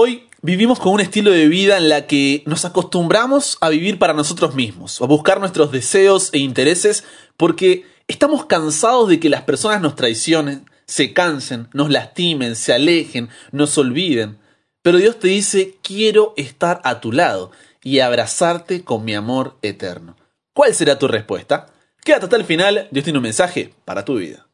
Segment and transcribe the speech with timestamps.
[0.00, 4.12] Hoy vivimos con un estilo de vida en la que nos acostumbramos a vivir para
[4.12, 7.02] nosotros mismos, a buscar nuestros deseos e intereses
[7.36, 13.28] porque estamos cansados de que las personas nos traicionen, se cansen, nos lastimen, se alejen,
[13.50, 14.38] nos olviden.
[14.82, 17.50] Pero Dios te dice, quiero estar a tu lado
[17.82, 20.16] y abrazarte con mi amor eterno.
[20.54, 21.66] ¿Cuál será tu respuesta?
[22.04, 24.46] Quédate hasta el final, Dios tiene un mensaje para tu vida.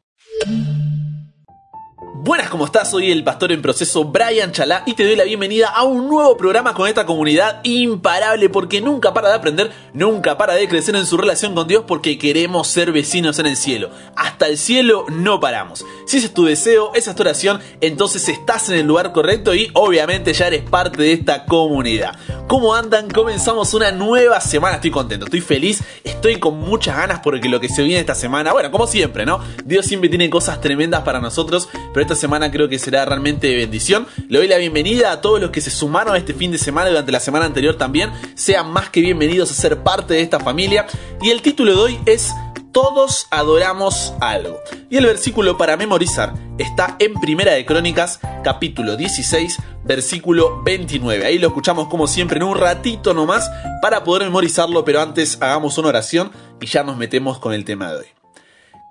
[2.25, 2.91] Buenas, ¿cómo estás?
[2.91, 6.39] Soy el pastor en proceso Brian Chalá y te doy la bienvenida a un nuevo
[6.39, 11.05] programa con esta comunidad imparable porque nunca para de aprender, nunca para de crecer en
[11.05, 13.91] su relación con Dios porque queremos ser vecinos en el cielo.
[14.17, 15.85] Hasta el cielo no paramos.
[16.07, 19.55] Si ese es tu deseo, esa es tu oración, entonces estás en el lugar correcto
[19.55, 22.17] y obviamente ya eres parte de esta comunidad.
[22.47, 23.11] ¿Cómo andan?
[23.11, 24.77] Comenzamos una nueva semana.
[24.77, 28.55] Estoy contento, estoy feliz, estoy con muchas ganas porque lo que se viene esta semana,
[28.55, 29.41] bueno, como siempre, ¿no?
[29.67, 33.57] Dios siempre tiene cosas tremendas para nosotros, pero esta semana creo que será realmente de
[33.57, 34.07] bendición.
[34.29, 36.89] Le doy la bienvenida a todos los que se sumaron a este fin de semana
[36.89, 38.11] durante la semana anterior también.
[38.35, 40.87] Sean más que bienvenidos a ser parte de esta familia.
[41.23, 42.33] Y el título de hoy es
[42.73, 44.61] Todos adoramos algo.
[44.91, 51.27] Y el versículo para memorizar está en Primera de Crónicas, capítulo 16, versículo 29.
[51.27, 53.51] Ahí lo escuchamos como siempre en un ratito nomás
[53.83, 56.31] para poder memorizarlo, pero antes hagamos una oración
[56.61, 58.24] y ya nos metemos con el tema de hoy.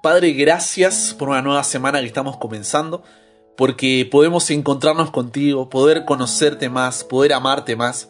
[0.04, 3.04] Padre, gracias por una nueva semana que estamos comenzando,
[3.56, 8.10] porque podemos encontrarnos contigo, poder conocerte más, poder amarte más.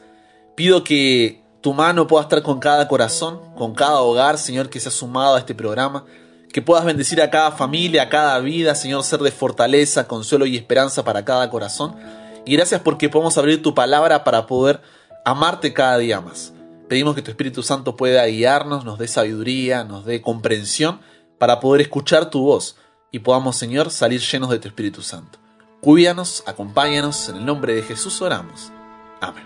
[0.55, 4.89] Pido que tu mano pueda estar con cada corazón, con cada hogar, Señor, que se
[4.89, 6.03] ha sumado a este programa.
[6.51, 10.57] Que puedas bendecir a cada familia, a cada vida, Señor, ser de fortaleza, consuelo y
[10.57, 11.95] esperanza para cada corazón.
[12.43, 14.81] Y gracias porque podemos abrir tu palabra para poder
[15.25, 16.53] amarte cada día más.
[16.89, 20.99] Pedimos que tu Espíritu Santo pueda guiarnos, nos dé sabiduría, nos dé comprensión
[21.43, 22.77] para poder escuchar tu voz
[23.11, 25.39] y podamos, Señor, salir llenos de tu Espíritu Santo.
[25.81, 28.71] Cuídanos, acompáñanos, en el nombre de Jesús oramos.
[29.19, 29.43] Amén.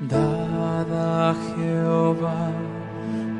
[0.00, 2.50] Dada Jehová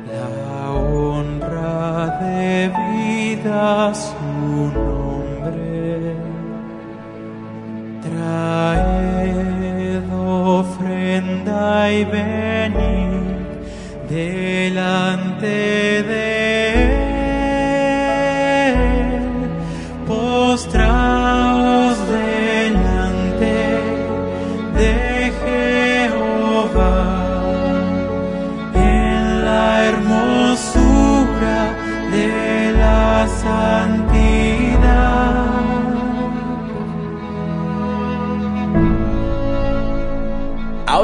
[0.07, 6.15] la honra debida a su nombre.
[8.01, 9.29] Traed
[10.09, 13.25] ofrenda y venid
[14.09, 15.47] delante
[16.03, 16.24] de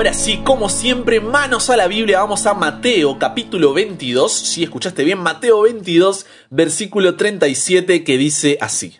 [0.02, 5.04] Ahora sí, como siempre, manos a la Biblia, vamos a Mateo capítulo 22, si escuchaste
[5.04, 8.98] bien, Mateo 22, versículo 37, que dice así,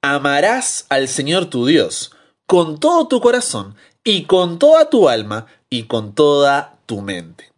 [0.00, 2.12] Amarás al Señor tu Dios
[2.46, 7.52] con todo tu corazón y con toda tu alma y con toda tu mente.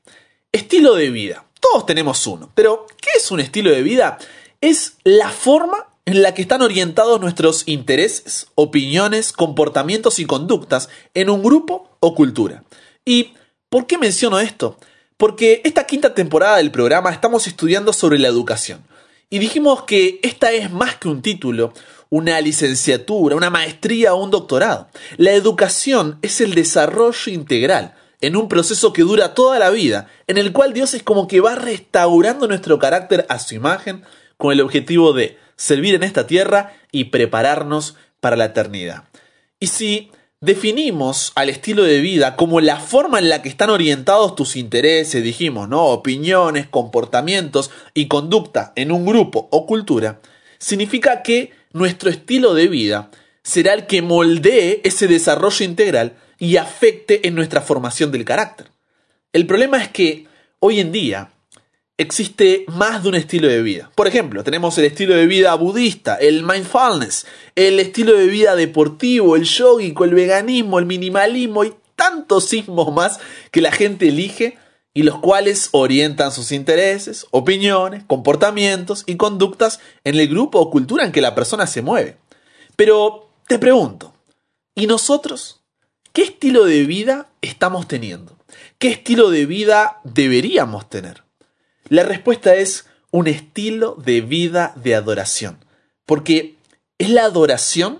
[0.50, 1.44] Estilo de vida.
[1.60, 4.18] Todos tenemos uno, pero ¿qué es un estilo de vida?
[4.60, 11.30] Es la forma en la que están orientados nuestros intereses, opiniones, comportamientos y conductas en
[11.30, 12.64] un grupo o cultura.
[13.10, 13.32] ¿Y
[13.68, 14.78] por qué menciono esto?
[15.16, 18.84] Porque esta quinta temporada del programa estamos estudiando sobre la educación.
[19.28, 21.72] Y dijimos que esta es más que un título,
[22.08, 24.86] una licenciatura, una maestría o un doctorado.
[25.16, 30.38] La educación es el desarrollo integral en un proceso que dura toda la vida, en
[30.38, 34.04] el cual Dios es como que va restaurando nuestro carácter a su imagen
[34.36, 39.08] con el objetivo de servir en esta tierra y prepararnos para la eternidad.
[39.58, 44.34] Y si definimos al estilo de vida como la forma en la que están orientados
[44.34, 45.84] tus intereses, dijimos, ¿no?
[45.86, 50.20] Opiniones, comportamientos y conducta en un grupo o cultura,
[50.58, 53.10] significa que nuestro estilo de vida
[53.42, 58.70] será el que moldee ese desarrollo integral y afecte en nuestra formación del carácter.
[59.32, 60.26] El problema es que
[60.58, 61.32] hoy en día
[62.00, 63.90] existe más de un estilo de vida.
[63.94, 69.36] Por ejemplo, tenemos el estilo de vida budista, el mindfulness, el estilo de vida deportivo,
[69.36, 73.20] el yogico, el veganismo, el minimalismo y tantos sismos más
[73.50, 74.56] que la gente elige
[74.94, 81.04] y los cuales orientan sus intereses, opiniones, comportamientos y conductas en el grupo o cultura
[81.04, 82.16] en que la persona se mueve.
[82.76, 84.14] Pero te pregunto,
[84.74, 85.60] ¿y nosotros?
[86.14, 88.38] ¿Qué estilo de vida estamos teniendo?
[88.78, 91.29] ¿Qué estilo de vida deberíamos tener?
[91.90, 95.58] La respuesta es un estilo de vida de adoración,
[96.06, 96.54] porque
[96.98, 97.98] es la adoración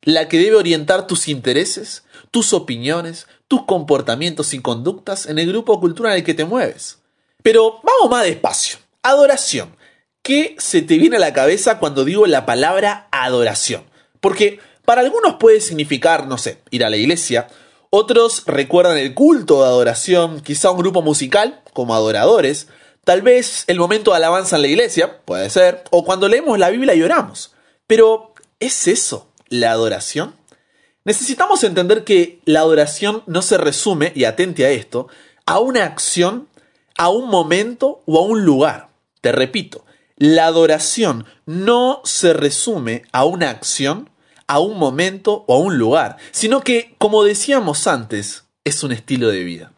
[0.00, 5.80] la que debe orientar tus intereses, tus opiniones, tus comportamientos y conductas en el grupo
[5.80, 7.00] cultural en el que te mueves.
[7.42, 8.78] Pero vamos más despacio.
[9.02, 9.74] Adoración.
[10.22, 13.82] ¿Qué se te viene a la cabeza cuando digo la palabra adoración?
[14.20, 17.48] Porque Para algunos puede significar, no sé, ir a la iglesia,
[17.90, 22.68] otros recuerdan el culto de adoración, quizá un grupo musical, como adoradores,
[23.04, 26.70] tal vez el momento de alabanza en la iglesia, puede ser, o cuando leemos la
[26.70, 27.52] Biblia y oramos.
[27.86, 30.34] Pero, ¿es eso la adoración?
[31.04, 35.08] Necesitamos entender que la adoración no se resume, y atente a esto,
[35.46, 36.48] a una acción,
[36.96, 38.90] a un momento o a un lugar.
[39.20, 39.84] Te repito,
[40.16, 44.10] la adoración no se resume a una acción,
[44.46, 49.28] a un momento o a un lugar, sino que, como decíamos antes, es un estilo
[49.28, 49.72] de vida.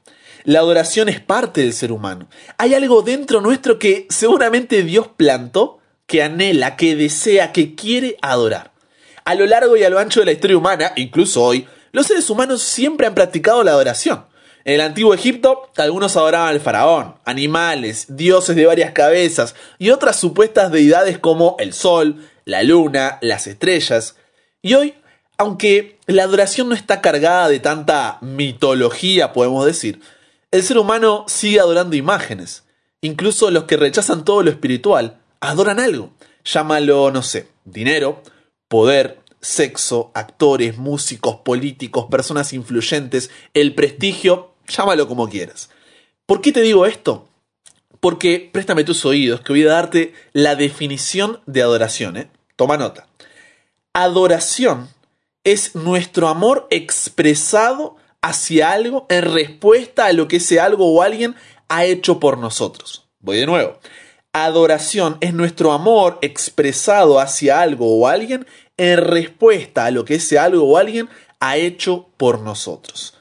[0.45, 2.29] La adoración es parte del ser humano.
[2.59, 8.73] Hay algo dentro nuestro que seguramente Dios plantó, que anhela, que desea, que quiere adorar.
[9.25, 12.29] A lo largo y a lo ancho de la historia humana, incluso hoy, los seres
[12.29, 14.27] humanos siempre han practicado la adoración.
[14.67, 20.17] En el antiguo Egipto, algunos adoraban al faraón, animales, dioses de varias cabezas y otras
[20.17, 24.17] supuestas deidades como el sol, la luna, las estrellas.
[24.61, 24.95] Y hoy,
[25.39, 30.01] aunque la adoración no está cargada de tanta mitología, podemos decir,
[30.55, 32.63] el ser humano sigue adorando imágenes.
[33.01, 36.13] Incluso los que rechazan todo lo espiritual adoran algo.
[36.45, 38.23] Llámalo, no sé, dinero,
[38.69, 45.71] poder, sexo, actores, músicos, políticos, personas influyentes, el prestigio, llámalo como quieras.
[46.25, 47.29] ¿Por qué te digo esto?
[47.99, 52.17] Porque préstame tus oídos, que voy a darte la definición de adoración.
[52.17, 52.31] ¿eh?
[52.55, 53.09] Toma nota.
[53.93, 54.89] Adoración
[55.43, 61.35] es nuestro amor expresado hacia algo en respuesta a lo que ese algo o alguien
[61.69, 63.07] ha hecho por nosotros.
[63.21, 63.79] Voy de nuevo.
[64.33, 68.47] Adoración es nuestro amor expresado hacia algo o alguien
[68.79, 73.19] en respuesta a lo que ese algo o alguien ha hecho por nosotros.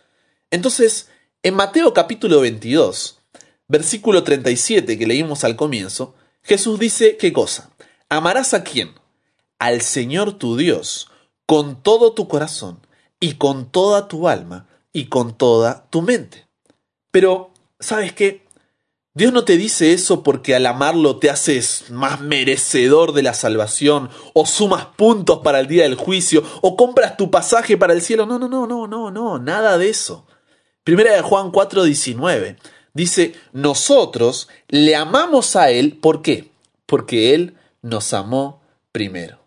[0.51, 1.09] Entonces,
[1.43, 3.19] en Mateo capítulo 22,
[3.67, 7.71] versículo 37 que leímos al comienzo, Jesús dice qué cosa?
[8.07, 8.93] Amarás a quién?
[9.59, 11.09] Al Señor tu Dios,
[11.45, 12.87] con todo tu corazón
[13.19, 16.47] y con toda tu alma y con toda tu mente.
[17.11, 18.43] Pero, ¿sabes qué?
[19.15, 24.09] Dios no te dice eso porque al amarlo te haces más merecedor de la salvación,
[24.33, 28.25] o sumas puntos para el día del juicio, o compras tu pasaje para el cielo.
[28.25, 30.25] No, no, no, no, no, no, nada de eso.
[30.83, 32.57] Primera de Juan 4:19
[32.93, 36.51] dice, nosotros le amamos a Él, ¿por qué?
[36.85, 38.61] Porque Él nos amó
[38.91, 39.39] primero.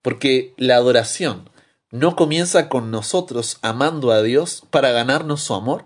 [0.00, 1.50] Porque la adoración
[1.92, 5.84] no comienza con nosotros amando a Dios para ganarnos su amor.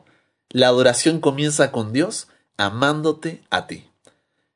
[0.51, 3.89] La adoración comienza con Dios amándote a ti.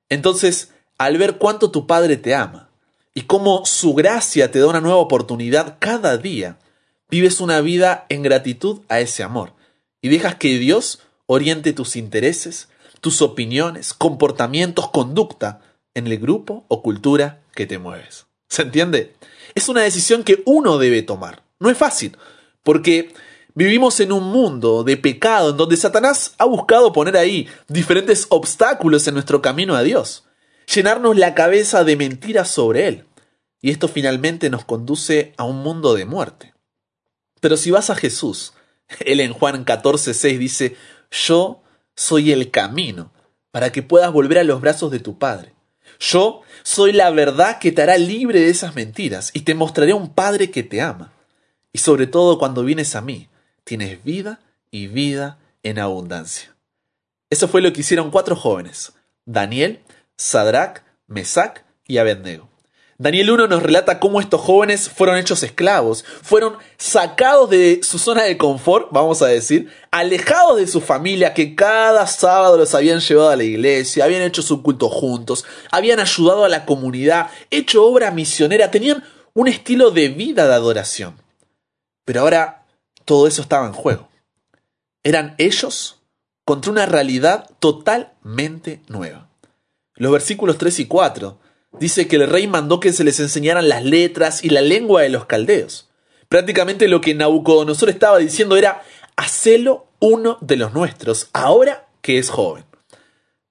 [0.09, 2.71] Entonces, al ver cuánto tu Padre te ama
[3.15, 6.59] y cómo su gracia te da una nueva oportunidad cada día,
[7.11, 9.53] vives una vida en gratitud a ese amor
[10.01, 12.69] y dejas que Dios oriente tus intereses,
[13.01, 15.61] tus opiniones, comportamientos, conducta
[15.95, 18.30] en el grupo o cultura que te mueves.
[18.51, 19.15] ¿Se entiende?
[19.55, 21.43] Es una decisión que uno debe tomar.
[21.59, 22.19] No es fácil,
[22.63, 23.15] porque
[23.55, 29.07] Vivimos en un mundo de pecado en donde Satanás ha buscado poner ahí diferentes obstáculos
[29.09, 30.25] en nuestro camino a Dios,
[30.73, 33.07] llenarnos la cabeza de mentiras sobre Él.
[33.61, 36.55] Y esto finalmente nos conduce a un mundo de muerte.
[37.41, 38.55] Pero si vas a Jesús,
[39.01, 40.77] Él en Juan 14:6 dice,
[41.11, 41.63] yo
[41.97, 43.13] soy el camino
[43.51, 45.55] para que puedas volver a los brazos de tu Padre.
[46.01, 50.13] Yo soy la verdad que te hará libre de esas mentiras y te mostraré un
[50.13, 51.13] Padre que te ama.
[51.73, 53.29] Y sobre todo cuando vienes a mí,
[53.65, 56.57] tienes vida y vida en abundancia.
[57.29, 58.93] Eso fue lo que hicieron cuatro jóvenes,
[59.25, 59.81] Daniel,
[60.17, 62.50] Sadrach, Mesac y Abednego.
[63.01, 68.25] Daniel 1 nos relata cómo estos jóvenes fueron hechos esclavos, fueron sacados de su zona
[68.25, 73.31] de confort, vamos a decir, alejados de su familia que cada sábado los habían llevado
[73.31, 78.11] a la iglesia, habían hecho su culto juntos, habían ayudado a la comunidad, hecho obra
[78.11, 79.03] misionera, tenían
[79.33, 81.17] un estilo de vida de adoración.
[82.05, 82.67] Pero ahora
[83.07, 84.11] todo eso estaba en juego.
[85.05, 86.03] Eran ellos
[86.45, 89.31] contra una realidad totalmente nueva.
[89.95, 91.39] Los versículos 3 y 4
[91.79, 95.11] dice que el rey mandó que se les enseñaran las letras y la lengua de
[95.11, 95.89] los caldeos.
[96.29, 98.83] Prácticamente lo que Nabucodonosor estaba diciendo era,
[99.17, 102.65] hacelo uno de los nuestros, ahora que es joven.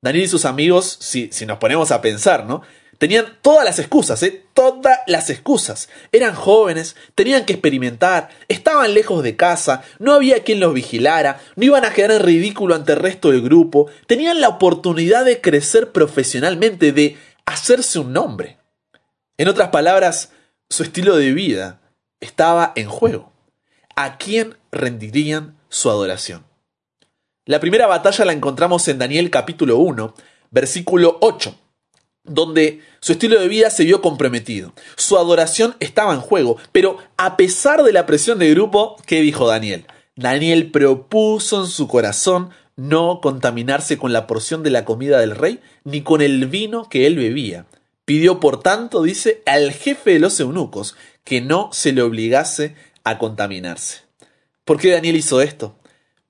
[0.02, 2.62] Daniel y sus amigos, si, si nos ponemos a pensar, ¿no?
[2.98, 4.44] Tenían todas las excusas, ¿eh?
[4.54, 5.88] Todas las excusas.
[6.12, 11.66] Eran jóvenes, tenían que experimentar, estaban lejos de casa, no había quien los vigilara, no
[11.66, 15.94] iban a quedar en ridículo ante el resto del grupo, tenían la oportunidad de crecer
[15.94, 17.18] profesionalmente, de
[17.50, 18.58] hacerse un nombre.
[19.38, 20.32] En otras palabras,
[20.70, 21.82] su estilo de vida
[22.20, 23.32] estaba en juego.
[23.96, 26.46] ¿A quién rendirían su adoración?
[27.46, 30.14] La primera batalla la encontramos en Daniel capítulo 1,
[30.52, 31.56] versículo 8
[32.24, 34.74] donde su estilo de vida se vio comprometido.
[34.96, 39.48] Su adoración estaba en juego, pero a pesar de la presión del grupo, ¿qué dijo
[39.48, 39.86] Daniel?
[40.16, 45.60] Daniel propuso en su corazón no contaminarse con la porción de la comida del rey,
[45.84, 47.66] ni con el vino que él bebía.
[48.06, 50.96] Pidió, por tanto, dice, al jefe de los eunucos
[51.26, 54.04] que no se le obligase a contaminarse.
[54.64, 55.76] ¿Por qué Daniel hizo esto?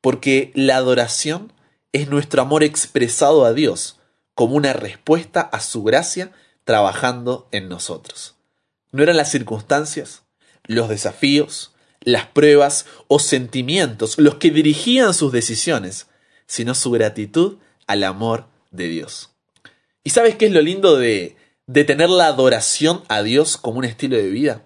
[0.02, 1.54] Porque la adoración
[1.94, 4.00] es nuestro amor expresado a Dios
[4.34, 6.32] como una respuesta a su gracia
[6.64, 8.36] trabajando en nosotros.
[8.92, 10.24] No eran las circunstancias,
[10.66, 16.08] los desafíos, las pruebas o sentimientos los que dirigían sus decisiones,
[16.50, 19.30] sino su gratitud al amor de Dios.
[20.04, 21.38] ¿Y sabes qué es lo lindo de,
[21.72, 24.64] tener la adoración a Dios como un estilo de vida?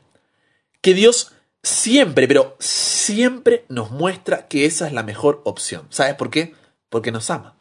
[0.81, 5.85] Que Dios siempre, pero siempre nos muestra que esa es la mejor opción.
[5.89, 6.53] ¿Sabes por qué?
[6.89, 7.57] Porque nos ama.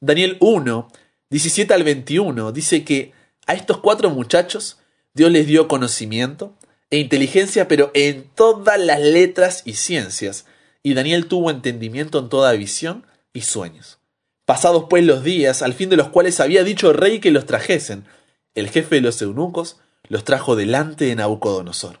[0.00, 0.90] Daniel 1,
[1.30, 3.12] 17 al 21 dice que
[3.46, 4.78] a estos cuatro muchachos
[5.14, 6.54] Dios les dio conocimiento
[6.90, 10.44] e inteligencia, pero en todas las letras y ciencias,
[10.82, 13.98] y Daniel tuvo entendimiento en toda visión y sueños.
[14.46, 17.44] Pasados pues los días, al fin de los cuales había dicho el rey que los
[17.44, 18.06] trajesen,
[18.54, 21.98] el jefe de los eunucos los trajo delante de Nabucodonosor.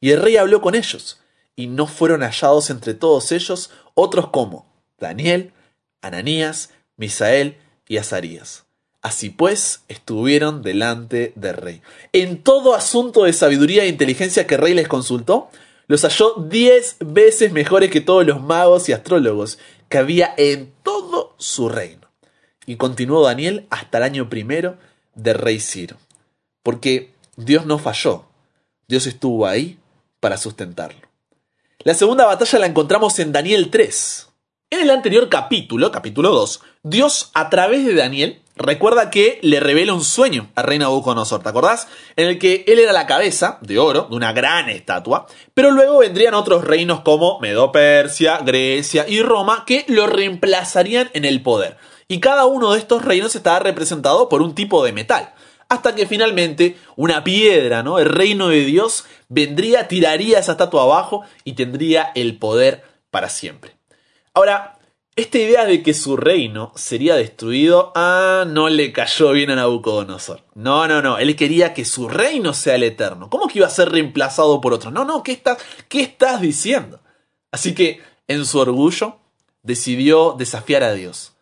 [0.00, 1.20] Y el rey habló con ellos,
[1.56, 4.66] y no fueron hallados entre todos ellos otros como
[4.98, 5.52] Daniel,
[6.00, 7.56] Ananías, Misael
[7.88, 8.64] y Azarías.
[9.02, 11.82] Así pues, estuvieron delante del rey.
[12.12, 15.50] En todo asunto de sabiduría e inteligencia que el rey les consultó,
[15.86, 21.34] los halló diez veces mejores que todos los magos y astrólogos que había en todo
[21.38, 22.08] su reino.
[22.66, 24.78] Y continuó Daniel hasta el año primero
[25.14, 25.96] del rey Ciro.
[26.62, 28.24] Porque Dios no falló,
[28.88, 29.78] Dios estuvo ahí
[30.20, 31.00] para sustentarlo.
[31.80, 34.28] La segunda batalla la encontramos en Daniel 3.
[34.70, 39.94] En el anterior capítulo, capítulo 2, Dios a través de Daniel recuerda que le revela
[39.94, 41.88] un sueño al rey Nabucodonosor, ¿te acordás?
[42.16, 45.98] En el que él era la cabeza de oro de una gran estatua, pero luego
[45.98, 51.76] vendrían otros reinos como Medo-Persia, Grecia y Roma que lo reemplazarían en el poder.
[52.08, 55.32] Y cada uno de estos reinos estaba representado por un tipo de metal.
[55.68, 57.98] Hasta que finalmente una piedra, ¿no?
[57.98, 63.76] El reino de Dios vendría, tiraría esa estatua abajo y tendría el poder para siempre.
[64.34, 64.78] Ahora,
[65.16, 70.42] esta idea de que su reino sería destruido, ah, no le cayó bien a Nabucodonosor.
[70.54, 73.30] No, no, no, él quería que su reino sea el eterno.
[73.30, 74.90] ¿Cómo que iba a ser reemplazado por otro?
[74.90, 77.00] No, no, ¿qué estás, qué estás diciendo?
[77.52, 79.18] Así que, en su orgullo,
[79.62, 81.32] decidió desafiar a Dios.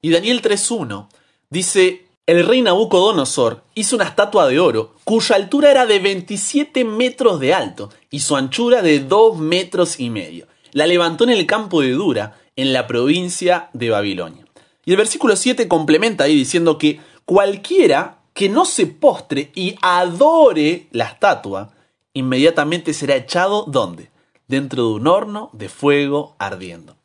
[0.00, 1.08] Y Daniel 3.1
[1.50, 7.40] dice, el rey Nabucodonosor hizo una estatua de oro cuya altura era de 27 metros
[7.40, 10.46] de alto y su anchura de 2 metros y medio.
[10.72, 14.44] La levantó en el campo de Dura en la provincia de Babilonia.
[14.84, 20.88] Y el versículo 7 complementa ahí diciendo que cualquiera que no se postre y adore
[20.90, 21.70] la estatua,
[22.14, 24.10] inmediatamente será echado ¿dónde?
[24.48, 26.96] Dentro de un horno de fuego ardiendo.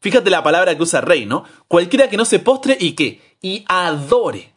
[0.00, 1.44] Fíjate la palabra que usa rey, ¿no?
[1.68, 3.20] Cualquiera que no se postre y qué?
[3.40, 4.52] Y adore.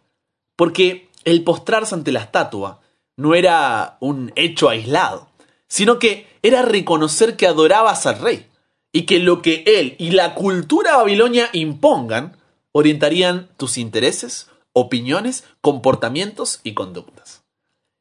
[0.55, 2.81] Porque el postrarse ante la estatua
[3.17, 5.29] no era un hecho aislado,
[5.67, 8.49] sino que era reconocer que adorabas al rey
[8.91, 12.38] y que lo que él y la cultura babilonia impongan
[12.72, 17.43] orientarían tus intereses, opiniones, comportamientos y conductas.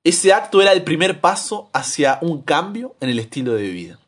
[0.04, 3.98] Ese acto era el primer paso hacia un cambio en el estilo de vida.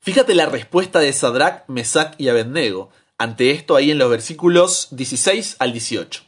[0.00, 5.56] Fíjate la respuesta de Sadrach, Mesach y Abednego ante esto ahí en los versículos 16
[5.58, 6.22] al 18.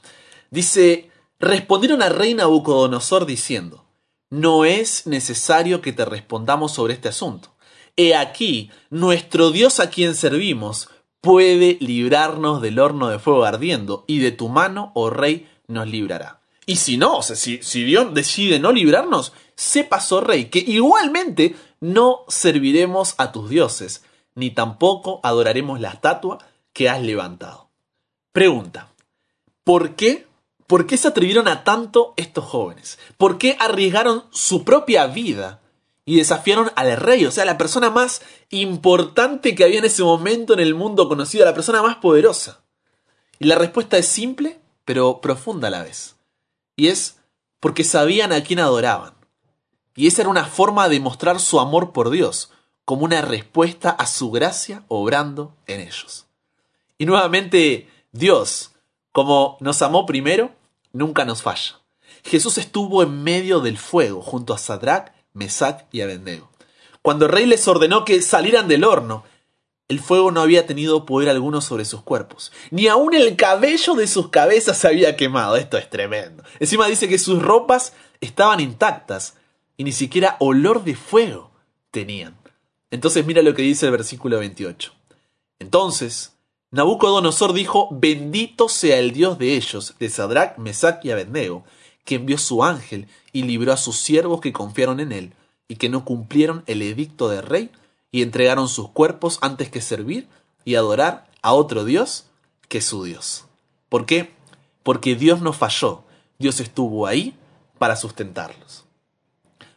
[0.51, 3.85] Dice, respondieron al rey Nabucodonosor diciendo,
[4.31, 7.56] no es necesario que te respondamos sobre este asunto
[7.97, 14.19] He aquí, nuestro Dios a quien servimos puede librarnos del horno de fuego ardiendo, y
[14.19, 16.41] de tu mano, oh rey, nos librará.
[16.67, 20.59] Y si no, o sea, si, si Dios decide no librarnos, sepas, oh rey, que
[20.59, 26.39] igualmente no serviremos a tus dioses, ni tampoco adoraremos la estatua
[26.73, 27.71] que has levantado.
[28.33, 28.93] Pregunta,
[29.65, 30.27] ¿por qué?
[30.67, 32.99] ¿Por qué se atrevieron a tanto estos jóvenes?
[33.17, 35.61] ¿Por qué arriesgaron su propia vida
[36.09, 40.55] y desafiaron al rey, o sea, la persona más importante que había en ese momento
[40.55, 42.63] en el mundo conocido, la persona más poderosa.
[43.41, 46.15] Y la respuesta es simple, pero profunda a la vez.
[46.77, 47.19] Y es
[47.59, 49.15] porque sabían a quién adoraban.
[49.97, 52.53] Y esa era una forma de mostrar su amor por Dios,
[52.85, 56.27] como una respuesta a su gracia obrando en ellos.
[56.99, 58.71] Y nuevamente, Dios,
[59.11, 60.55] como nos amó primero,
[60.93, 61.81] nunca nos falla.
[62.23, 66.51] Jesús estuvo en medio del fuego junto a Sadrach, Mesac y Abednego.
[67.03, 69.25] Cuando el rey les ordenó que salieran del horno,
[69.89, 72.51] el fuego no había tenido poder alguno sobre sus cuerpos.
[72.71, 75.57] Ni aun el cabello de sus cabezas se había quemado.
[75.57, 76.43] Esto es tremendo.
[76.59, 79.35] Encima dice que sus ropas estaban intactas
[79.77, 81.53] y ni siquiera olor de fuego
[81.93, 82.37] tenían.
[82.91, 84.93] Entonces mira lo que dice el versículo 28.
[85.61, 86.33] Entonces
[86.73, 91.65] Nabucodonosor dijo, bendito sea el Dios de ellos, de Sadrach, Mesach y Abednego,
[92.07, 95.33] que envió su ángel y libró a sus siervos que confiaron en él
[95.69, 97.71] y que no cumplieron el edicto del rey
[98.11, 100.29] y entregaron sus cuerpos antes que servir
[100.65, 102.25] y adorar a otro Dios
[102.69, 103.45] que su Dios.
[103.91, 104.31] ¿Por qué?
[104.83, 106.05] Porque Dios no falló,
[106.39, 107.35] Dios estuvo ahí
[107.79, 108.85] para sustentarlos.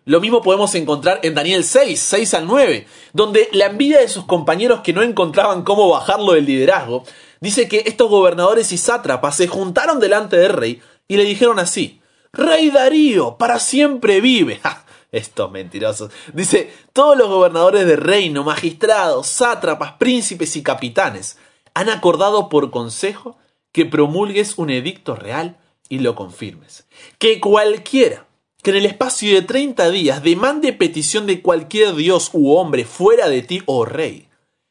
[0.05, 4.25] Lo mismo podemos encontrar en Daniel 6, 6 al 9, donde la envidia de sus
[4.25, 7.03] compañeros que no encontraban cómo bajarlo del liderazgo,
[7.41, 11.98] dice que estos gobernadores y sátrapas se juntaron delante del rey y le dijeron así,
[12.33, 14.59] Rey Darío, para siempre vive.
[15.11, 16.11] Estos mentirosos.
[16.33, 21.37] Dice, todos los gobernadores de reino, magistrados, sátrapas, príncipes y capitanes
[21.73, 23.37] han acordado por consejo
[23.71, 25.57] que promulgues un edicto real
[25.87, 26.87] y lo confirmes.
[27.17, 28.27] Que cualquiera
[28.61, 33.29] que en el espacio de 30 días demande petición de cualquier dios u hombre fuera
[33.29, 34.27] de ti, oh rey,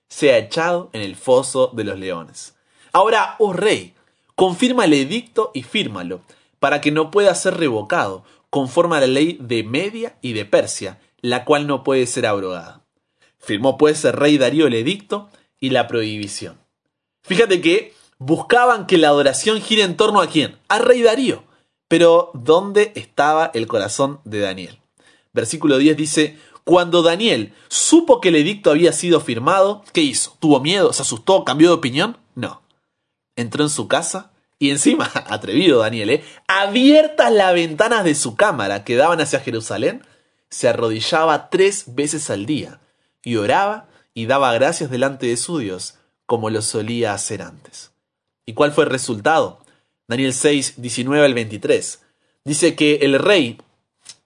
[0.08, 2.54] sea echado en el foso de los leones.
[2.92, 3.94] Ahora, oh rey,
[4.34, 6.20] confirma el edicto y fírmalo,
[6.60, 11.00] para que no pueda ser revocado, conforme a la ley de Media y de Persia,
[11.20, 12.84] la cual no puede ser abrogada.
[13.38, 15.28] Firmó pues el rey Darío el edicto
[15.60, 16.58] y la prohibición.
[17.22, 20.58] Fíjate que buscaban que la adoración gire en torno a quién?
[20.68, 21.44] Al rey Darío.
[21.88, 24.78] Pero ¿dónde estaba el corazón de Daniel?
[25.32, 30.36] Versículo 10 dice, cuando Daniel supo que el edicto había sido firmado, ¿qué hizo?
[30.38, 30.92] ¿Tuvo miedo?
[30.92, 31.44] ¿Se asustó?
[31.44, 32.18] ¿Cambió de opinión?
[32.34, 32.62] No.
[33.36, 36.24] Entró en su casa y encima, atrevido Daniel, ¿eh?
[36.46, 40.02] abiertas las ventanas de su cámara que daban hacia Jerusalén,
[40.50, 42.80] se arrodillaba tres veces al día
[43.22, 45.94] y oraba y daba gracias delante de su Dios
[46.26, 47.92] como lo solía hacer antes.
[48.46, 49.60] ¿Y cuál fue el resultado?
[50.08, 52.02] Daniel 6, 19 al 23.
[52.44, 53.58] Dice que el rey,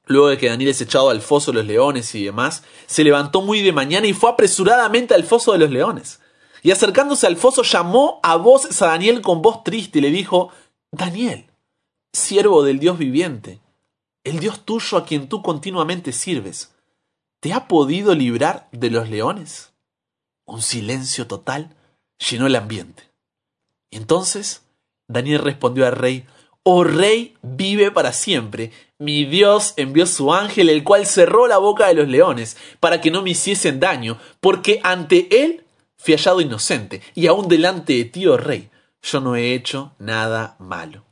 [0.06, 3.42] luego de que Daniel es echado al foso de los leones y demás, se levantó
[3.42, 6.20] muy de mañana y fue apresuradamente al foso de los leones.
[6.62, 10.50] Y acercándose al foso llamó a voces a Daniel con voz triste y le dijo,
[10.92, 11.46] Daniel,
[12.12, 13.60] siervo del Dios viviente,
[14.24, 16.72] el Dios tuyo a quien tú continuamente sirves,
[17.40, 19.72] ¿te ha podido librar de los leones?
[20.46, 21.74] Un silencio total
[22.30, 23.10] llenó el ambiente.
[23.90, 24.62] Y entonces
[25.08, 26.26] Daniel respondió al rey,
[26.64, 28.70] Oh rey, vive para siempre.
[29.00, 33.10] Mi Dios envió su ángel, el cual cerró la boca de los leones, para que
[33.10, 35.64] no me hiciesen daño, porque ante él
[36.02, 38.70] fui hallado inocente, y aún delante de ti, oh rey,
[39.02, 41.04] yo no he hecho nada malo.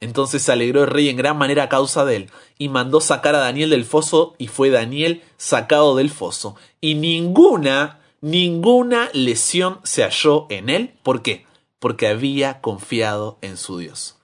[0.00, 3.36] Entonces se alegró el rey en gran manera a causa de él, y mandó sacar
[3.36, 10.02] a Daniel del foso, y fue Daniel sacado del foso, y ninguna, ninguna lesión se
[10.02, 10.94] halló en él.
[11.04, 11.46] ¿Por qué?
[11.78, 14.16] Porque había confiado en su Dios.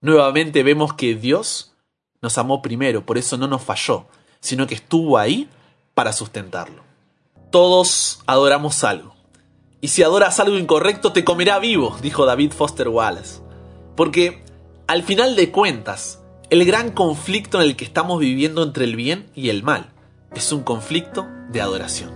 [0.00, 1.72] Nuevamente vemos que Dios
[2.20, 4.06] nos amó primero, por eso no nos falló,
[4.40, 5.48] sino que estuvo ahí
[5.94, 6.82] para sustentarlo.
[7.52, 9.21] Todos adoramos algo
[9.82, 13.40] y si adoras algo incorrecto te comerá vivo, dijo David Foster Wallace.
[13.96, 14.44] Porque,
[14.86, 19.28] al final de cuentas, el gran conflicto en el que estamos viviendo entre el bien
[19.34, 19.92] y el mal
[20.36, 22.12] es un conflicto de adoración.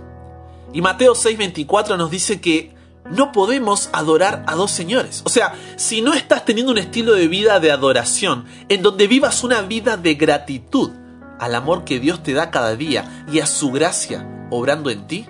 [0.73, 2.73] Y Mateo 6:24 nos dice que
[3.11, 5.21] no podemos adorar a dos señores.
[5.25, 9.43] O sea, si no estás teniendo un estilo de vida de adoración, en donde vivas
[9.43, 10.91] una vida de gratitud
[11.37, 15.25] al amor que Dios te da cada día y a su gracia obrando en ti,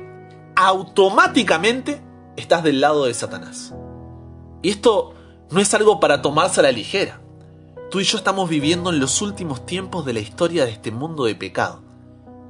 [0.55, 2.06] automáticamente
[2.37, 3.73] estás del lado de Satanás.
[4.61, 5.13] Y esto
[5.51, 7.19] no es algo para tomarse a la ligera.
[7.91, 11.25] Tú y yo estamos viviendo en los últimos tiempos de la historia de este mundo
[11.25, 11.81] de pecado.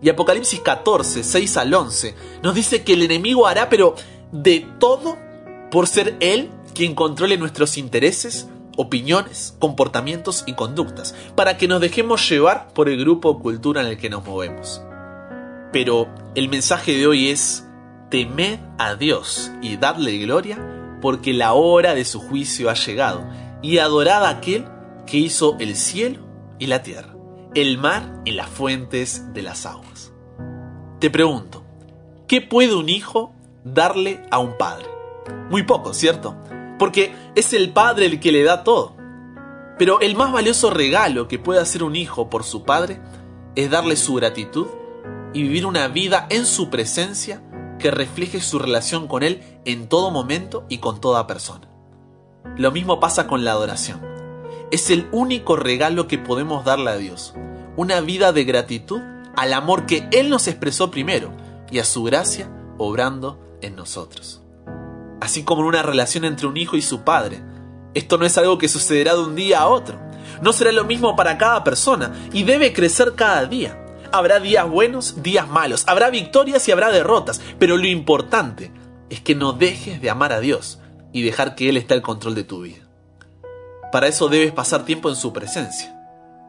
[0.02, 3.96] Y Apocalipsis 14, 6 al 11 nos dice que el enemigo hará pero
[4.32, 5.18] de todo
[5.72, 8.48] por ser él quien controle nuestros intereses,
[8.78, 13.88] opiniones, comportamientos y conductas, para que nos dejemos llevar por el grupo o cultura en
[13.88, 14.82] el que nos movemos.
[15.74, 17.67] Pero el mensaje de hoy es,
[18.10, 23.28] temed a Dios y dadle gloria, porque la hora de su juicio ha llegado,
[23.62, 24.66] y adorad a aquel
[25.06, 26.20] que hizo el cielo
[26.60, 27.16] y la tierra,
[27.56, 30.12] el mar y las fuentes de las aguas.
[31.00, 31.64] Te pregunto,
[32.28, 34.88] ¿qué puede un hijo darle a un padre?
[35.50, 36.36] Muy poco, ¿cierto?
[36.80, 38.96] Porque es el padre el que le da todo.
[39.78, 43.00] Pero el más valioso regalo que puede hacer un hijo por su padre
[43.56, 44.68] es darle su gratitud
[45.34, 47.42] y vivir una vida en su presencia
[47.80, 51.70] que refleje su relación con Él en todo momento y con toda persona.
[52.58, 54.02] Lo mismo pasa con la adoración.
[54.72, 57.34] Es el único regalo que podemos darle a Dios,
[57.76, 59.02] una vida de gratitud
[59.36, 61.32] al amor que Él nos expresó primero
[61.72, 64.42] y a su gracia obrando en nosotros.
[65.20, 67.42] así como en una relación entre un hijo y su padre.
[67.94, 70.00] Esto no es algo que sucederá de un día a otro.
[70.42, 73.84] No será lo mismo para cada persona y debe crecer cada día.
[74.12, 78.72] Habrá días buenos, días malos, habrá victorias y habrá derrotas, pero lo importante
[79.10, 80.80] es que no dejes de amar a Dios
[81.12, 82.88] y dejar que Él esté al control de tu vida.
[83.92, 85.96] Para eso debes pasar tiempo en su presencia,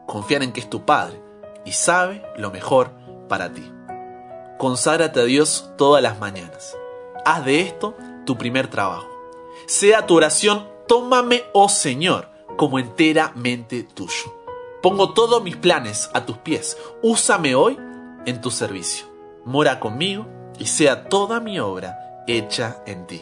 [0.05, 1.21] confiar en que es tu Padre
[1.65, 2.91] y sabe lo mejor
[3.27, 3.63] para ti.
[4.57, 6.75] Conságrate a Dios todas las mañanas.
[7.25, 7.95] Haz de esto
[8.25, 9.07] tu primer trabajo.
[9.67, 14.38] Sea tu oración, tómame, oh Señor, como enteramente tuyo.
[14.81, 16.77] Pongo todos mis planes a tus pies.
[17.01, 17.77] Úsame hoy
[18.25, 19.07] en tu servicio.
[19.43, 20.25] Mora conmigo
[20.57, 23.21] y sea toda mi obra hecha en ti.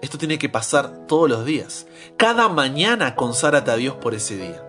[0.00, 1.88] Esto tiene que pasar todos los días.
[2.16, 4.64] Cada mañana conságrate a Dios por ese día.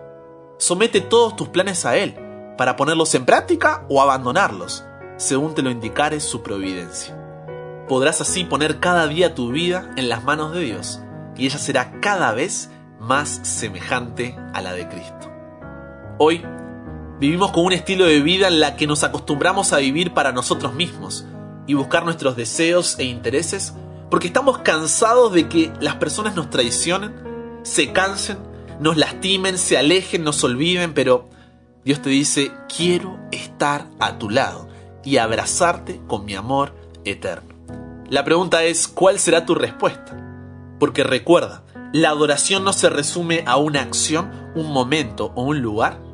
[0.58, 2.16] Somete todos tus planes a Él
[2.58, 4.84] para ponerlos en práctica o abandonarlos,
[5.16, 7.16] según te lo indicare su providencia.
[7.88, 11.00] Podrás así poner cada día tu vida en las manos de Dios
[11.36, 12.68] y ella será cada vez
[12.98, 15.29] más semejante a la de Cristo.
[16.22, 16.42] Hoy
[17.18, 20.74] vivimos con un estilo de vida en la que nos acostumbramos a vivir para nosotros
[20.74, 21.24] mismos
[21.66, 23.72] y buscar nuestros deseos e intereses
[24.10, 27.14] porque estamos cansados de que las personas nos traicionen,
[27.62, 28.36] se cansen,
[28.80, 31.30] nos lastimen, se alejen, nos olviden, pero
[31.86, 34.68] Dios te dice, quiero estar a tu lado
[35.02, 36.74] y abrazarte con mi amor
[37.06, 37.54] eterno.
[38.10, 40.18] La pregunta es, ¿cuál será tu respuesta?
[40.78, 46.09] Porque recuerda, la adoración no se resume a una acción, un momento o un lugar.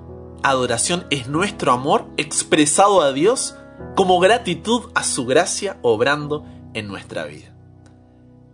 [0.47, 3.57] Adoración es nuestro amor expresado a Dios
[3.97, 7.53] como gratitud a su gracia obrando en nuestra vida.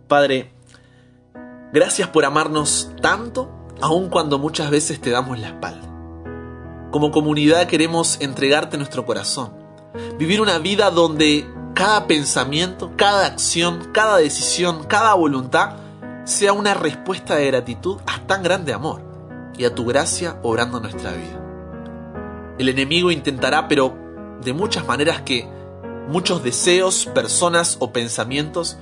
[0.07, 0.51] Padre,
[1.71, 5.87] gracias por amarnos tanto, aun cuando muchas veces te damos la espalda.
[6.89, 9.53] Como comunidad queremos entregarte nuestro corazón,
[10.17, 15.75] vivir una vida donde cada pensamiento, cada acción, cada decisión, cada voluntad
[16.23, 19.03] sea una respuesta de gratitud a tan grande amor
[19.55, 21.42] y a tu gracia obrando nuestra vida.
[22.57, 23.97] El enemigo intentará, pero
[24.43, 25.47] de muchas maneras que
[26.07, 28.77] muchos deseos, personas o pensamientos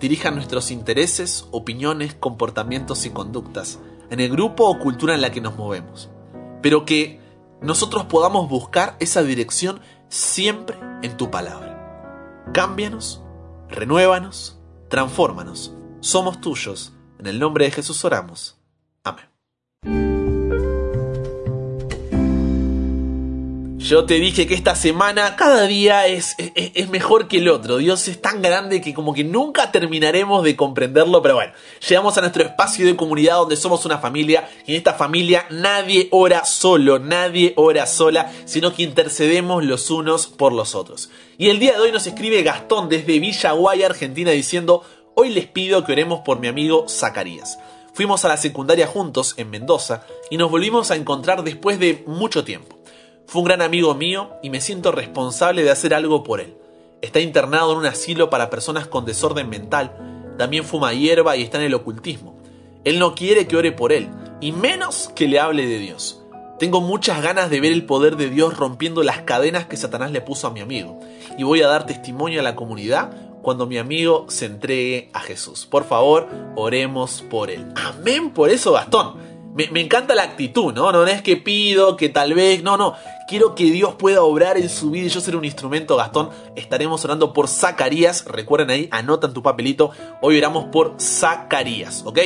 [0.00, 3.78] dirijan nuestros intereses, opiniones, comportamientos y conductas
[4.10, 6.10] en el grupo o cultura en la que nos movemos.
[6.62, 7.20] Pero que
[7.60, 12.44] nosotros podamos buscar esa dirección siempre en tu palabra.
[12.52, 13.22] Cámbianos,
[13.68, 15.74] renuévanos, transfórmanos.
[16.00, 16.92] Somos tuyos.
[17.18, 18.58] En el nombre de Jesús oramos.
[19.02, 20.13] Amén.
[23.84, 27.76] Yo te dije que esta semana cada día es, es, mejor que el otro.
[27.76, 31.20] Dios es tan grande que como que nunca terminaremos de comprenderlo.
[31.20, 31.52] Pero bueno,
[31.86, 34.48] llegamos a nuestro espacio de comunidad donde somos una familia.
[34.66, 40.28] Y en esta familia nadie ora solo, nadie ora sola, sino que intercedemos los unos
[40.28, 41.10] por los otros.
[41.36, 44.82] Y el día de hoy nos escribe Gastón desde Villa Guay, Argentina, diciendo,
[45.14, 47.58] hoy les pido que oremos por mi amigo Zacarías.
[47.92, 52.44] Fuimos a la secundaria juntos en Mendoza y nos volvimos a encontrar después de mucho
[52.44, 52.78] tiempo.
[53.26, 56.56] Fue un gran amigo mío y me siento responsable de hacer algo por él.
[57.02, 61.58] Está internado en un asilo para personas con desorden mental, también fuma hierba y está
[61.58, 62.38] en el ocultismo.
[62.84, 64.08] Él no quiere que ore por él,
[64.40, 66.22] y menos que le hable de Dios.
[66.58, 70.20] Tengo muchas ganas de ver el poder de Dios rompiendo las cadenas que Satanás le
[70.20, 71.00] puso a mi amigo,
[71.38, 73.10] y voy a dar testimonio a la comunidad
[73.42, 75.66] cuando mi amigo se entregue a Jesús.
[75.66, 77.66] Por favor, oremos por él.
[77.76, 79.33] Amén por eso, Gastón.
[79.54, 80.90] Me, encanta la actitud, ¿no?
[80.90, 82.96] No es que pido, que tal vez, no, no.
[83.28, 86.30] Quiero que Dios pueda obrar en su vida y yo ser un instrumento, Gastón.
[86.56, 88.24] Estaremos orando por Zacarías.
[88.24, 89.92] Recuerden ahí, anotan tu papelito.
[90.22, 92.18] Hoy oramos por Zacarías, ¿ok?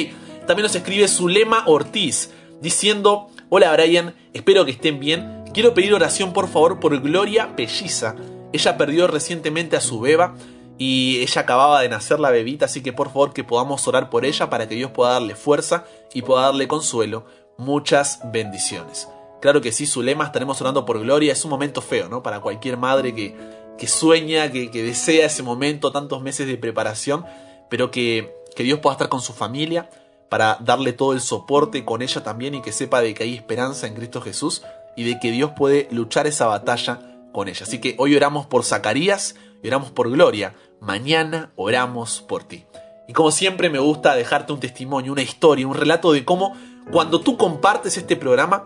[0.46, 2.30] También nos escribe Zulema Ortiz
[2.62, 5.44] diciendo, hola Brian, espero que estén bien.
[5.52, 8.16] Quiero pedir oración por favor por Gloria Pelliza.
[8.54, 10.34] Ella perdió recientemente a su beba
[10.78, 14.24] y ella acababa de nacer la bebita, así que por favor que podamos orar por
[14.24, 17.26] ella para que Dios pueda darle fuerza y pueda darle consuelo.
[17.56, 19.08] Muchas bendiciones.
[19.40, 21.32] Claro que sí, su lema estaremos orando por gloria.
[21.32, 22.22] Es un momento feo, ¿no?
[22.22, 23.36] Para cualquier madre que,
[23.76, 27.26] que sueña, que, que, desea ese momento, tantos meses de preparación,
[27.68, 29.90] pero que, que Dios pueda estar con su familia
[30.28, 33.86] para darle todo el soporte con ella también y que sepa de que hay esperanza
[33.86, 34.62] en Cristo Jesús
[34.96, 37.00] y de que Dios puede luchar esa batalla
[37.32, 37.60] con ella.
[37.62, 40.54] Así que hoy oramos por Zacarías y oramos por Gloria.
[40.80, 42.64] Mañana oramos por ti.
[43.08, 46.54] Y como siempre me gusta dejarte un testimonio, una historia, un relato de cómo
[46.90, 48.64] cuando tú compartes este programa,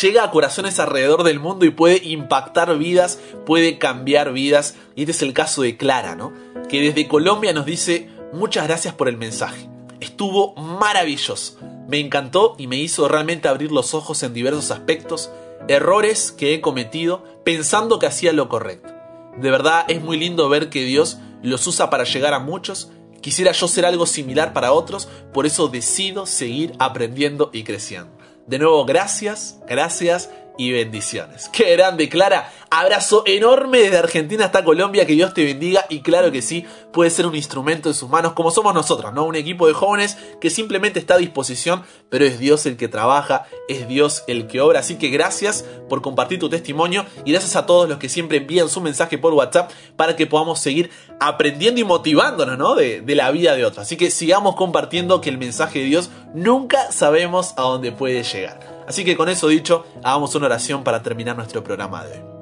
[0.00, 4.76] llega a corazones alrededor del mundo y puede impactar vidas, puede cambiar vidas.
[4.94, 6.32] Y este es el caso de Clara, ¿no?
[6.68, 9.68] Que desde Colombia nos dice muchas gracias por el mensaje.
[10.00, 11.58] Estuvo maravilloso.
[11.88, 15.30] Me encantó y me hizo realmente abrir los ojos en diversos aspectos,
[15.68, 18.93] errores que he cometido pensando que hacía lo correcto.
[19.40, 22.90] De verdad es muy lindo ver que Dios los usa para llegar a muchos,
[23.24, 28.10] Quisiera yo ser algo similar para otros, por eso decido seguir aprendiendo y creciendo.
[28.46, 31.48] De nuevo, gracias, gracias y bendiciones.
[31.52, 32.50] Qué grande, Clara.
[32.70, 35.06] Abrazo enorme desde Argentina hasta Colombia.
[35.06, 35.86] Que Dios te bendiga.
[35.88, 39.24] Y claro que sí, puede ser un instrumento en sus manos, como somos nosotros, ¿no?
[39.24, 43.46] Un equipo de jóvenes que simplemente está a disposición, pero es Dios el que trabaja,
[43.68, 44.80] es Dios el que obra.
[44.80, 48.68] Así que gracias por compartir tu testimonio y gracias a todos los que siempre envían
[48.68, 50.90] su mensaje por WhatsApp para que podamos seguir
[51.20, 52.74] aprendiendo y motivándonos, ¿no?
[52.74, 53.86] De, de la vida de otros.
[53.86, 58.84] Así que sigamos compartiendo que el mensaje de Dios nunca sabemos a dónde puede llegar.
[58.86, 62.34] Así que con eso dicho, hagamos una oración para terminar nuestro programa de hoy.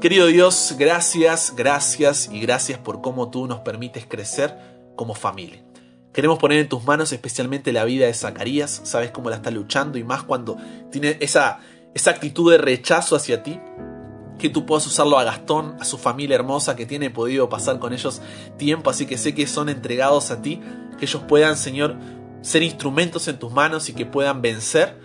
[0.00, 4.58] Querido Dios, gracias, gracias y gracias por cómo tú nos permites crecer
[4.96, 5.62] como familia.
[6.12, 9.96] Queremos poner en tus manos especialmente la vida de Zacarías, sabes cómo la está luchando
[9.96, 10.58] y más cuando
[10.90, 11.60] tiene esa,
[11.94, 13.58] esa actitud de rechazo hacia ti,
[14.38, 17.92] que tú puedas usarlo a Gastón, a su familia hermosa que tiene podido pasar con
[17.92, 18.20] ellos
[18.58, 20.60] tiempo, así que sé que son entregados a ti,
[20.98, 21.96] que ellos puedan, Señor,
[22.42, 24.98] ser instrumentos en tus manos y que puedan vencer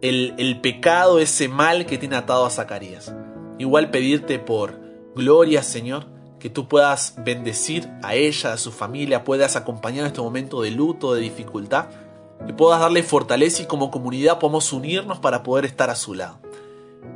[0.00, 3.14] el, pecado, ese mal que tiene atado a Zacarías.
[3.58, 4.80] Igual pedirte por
[5.14, 6.06] gloria, Señor,
[6.38, 10.70] que tú puedas bendecir a ella, a su familia, puedas acompañar en este momento de
[10.70, 11.86] luto, de dificultad,
[12.46, 16.38] que puedas darle fortaleza y como comunidad podamos unirnos para poder estar a su lado.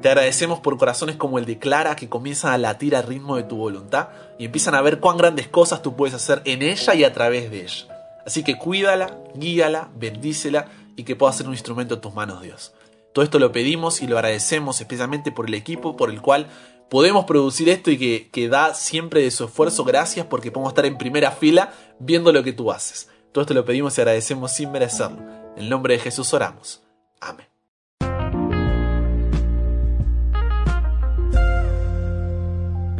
[0.03, 3.44] Te agradecemos por corazones como el de Clara que comienzan a latir al ritmo de
[3.44, 7.05] tu voluntad y empiezan a ver cuán grandes cosas tú puedes hacer en ella y
[7.05, 7.93] a través de ella.
[8.27, 12.73] Así que cuídala, guíala, bendícela y que pueda ser un instrumento en tus manos, Dios.
[13.13, 16.49] Todo esto lo pedimos y lo agradecemos especialmente por el equipo por el cual
[16.91, 19.85] podemos producir esto y que, que da siempre de su esfuerzo.
[19.85, 23.09] Gracias porque podemos estar en primera fila viendo lo que tú haces.
[23.33, 25.19] Todo esto lo pedimos y agradecemos sin merecerlo.
[25.57, 26.83] En el nombre de Jesús oramos.
[27.21, 27.54] Amén.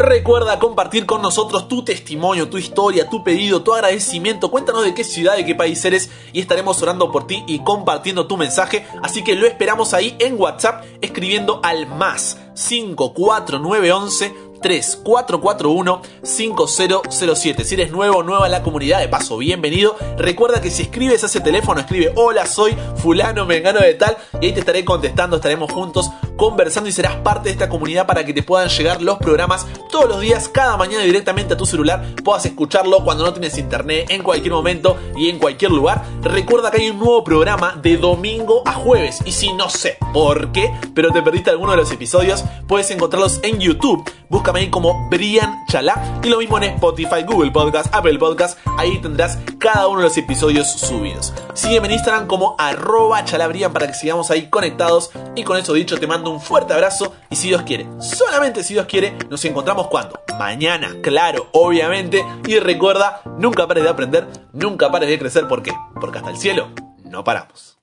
[0.05, 4.51] Recuerda compartir con nosotros tu testimonio, tu historia, tu pedido, tu agradecimiento.
[4.51, 8.27] Cuéntanos de qué ciudad, de qué país eres y estaremos orando por ti y compartiendo
[8.27, 8.87] tu mensaje.
[9.03, 17.65] Así que lo esperamos ahí en WhatsApp escribiendo al más 54911 3441-5007.
[17.65, 19.97] Si eres nuevo o nueva en la comunidad, de paso, bienvenido.
[20.17, 24.47] Recuerda que si escribes a ese teléfono, escribe hola, soy fulano, mengano de tal, y
[24.47, 28.33] ahí te estaré contestando, estaremos juntos conversando y serás parte de esta comunidad para que
[28.33, 32.45] te puedan llegar los programas todos los días, cada mañana directamente a tu celular, puedas
[32.47, 36.05] escucharlo cuando no tienes internet, en cualquier momento y en cualquier lugar.
[36.23, 40.53] Recuerda que hay un nuevo programa de domingo a jueves, y si no sé por
[40.53, 44.11] qué, pero te perdiste alguno de los episodios, puedes encontrarlos en YouTube.
[44.29, 46.21] Busca ahí como Brian Chalá.
[46.23, 48.59] Y lo mismo en Spotify, Google Podcast, Apple Podcast.
[48.79, 51.33] Ahí tendrás cada uno de los episodios subidos.
[51.55, 55.11] Sígueme en Instagram como arroba chalabrian para que sigamos ahí conectados.
[55.35, 57.15] Y con eso dicho, te mando un fuerte abrazo.
[57.31, 60.21] Y si Dios quiere, solamente si Dios quiere, nos encontramos cuando?
[60.39, 62.25] Mañana, claro, obviamente.
[62.47, 65.47] Y recuerda, nunca pares de aprender, nunca pares de crecer.
[65.49, 65.73] ¿Por qué?
[66.01, 66.69] Porque hasta el cielo
[67.05, 67.74] no paramos.